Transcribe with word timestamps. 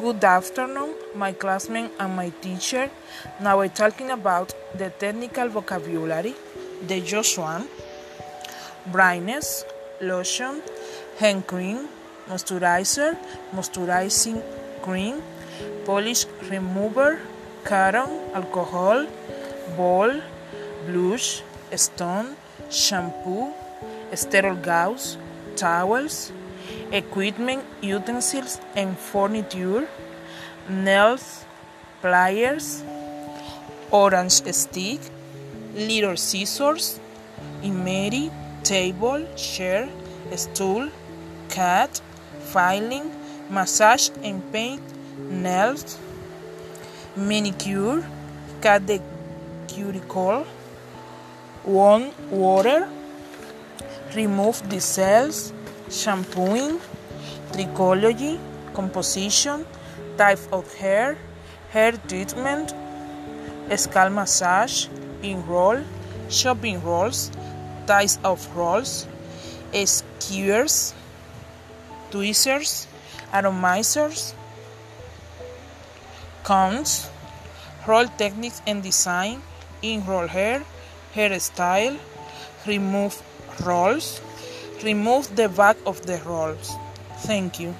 Good 0.00 0.22
afternoon, 0.22 0.94
my 1.16 1.32
classmate 1.32 1.90
and 1.98 2.14
my 2.14 2.28
teacher. 2.40 2.88
Now 3.40 3.58
we're 3.58 3.68
talking 3.68 4.10
about 4.10 4.54
the 4.76 4.90
technical 4.90 5.48
vocabulary, 5.48 6.34
the 6.86 7.00
just 7.00 7.36
one, 7.36 7.66
brightness, 8.92 9.64
lotion, 10.00 10.62
hand 11.18 11.48
cream, 11.48 11.88
moisturizer, 12.28 13.18
moisturizing 13.52 14.40
cream, 14.82 15.20
polish 15.84 16.26
remover, 16.48 17.18
cotton, 17.64 18.08
alcohol, 18.34 19.04
ball, 19.76 20.20
blush, 20.86 21.42
stone, 21.74 22.36
shampoo, 22.70 23.52
sterile 24.14 24.54
gauze, 24.54 25.16
towels, 25.56 26.30
equipment, 26.92 27.64
utensils, 27.82 28.60
and 28.74 28.96
furniture, 28.98 29.88
nails, 30.68 31.44
pliers, 32.00 32.82
orange 33.90 34.42
stick, 34.52 35.00
little 35.74 36.16
scissors, 36.16 37.00
emery, 37.62 38.30
table, 38.62 39.26
chair, 39.36 39.88
stool, 40.36 40.90
cat, 41.48 42.00
filing, 42.52 43.10
massage 43.50 44.10
and 44.22 44.52
paint, 44.52 44.82
nails, 45.30 45.98
manicure, 47.16 48.04
cat 48.60 48.86
the 48.86 49.00
cuticle, 49.68 50.46
warm 51.64 52.10
water, 52.30 52.88
remove 54.14 54.68
the 54.68 54.80
cells, 54.80 55.52
shampooing, 55.90 56.80
trichology, 57.52 58.38
composition, 58.74 59.66
type 60.16 60.40
of 60.52 60.72
hair, 60.74 61.16
hair 61.70 61.92
treatment, 62.08 62.74
scalp 63.76 64.12
massage, 64.12 64.88
in 65.22 65.44
roll, 65.46 65.82
shopping 66.28 66.82
rolls, 66.82 67.30
types 67.86 68.18
of 68.24 68.44
rolls, 68.56 69.06
skewers, 69.84 70.94
tweezers, 72.10 72.86
atomizers, 73.32 74.34
cones, 76.44 77.08
roll 77.86 78.06
techniques 78.16 78.62
and 78.66 78.82
design, 78.82 79.42
in 79.82 80.04
roll 80.06 80.26
hair, 80.26 80.64
hairstyle, 81.14 81.98
remove 82.66 83.22
rolls, 83.64 84.20
remove 84.82 85.34
the 85.36 85.48
back 85.48 85.76
of 85.86 86.04
the 86.06 86.18
rolls. 86.24 86.76
Thank 87.18 87.60
you. 87.60 87.74